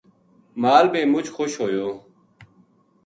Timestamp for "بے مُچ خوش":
0.91-1.51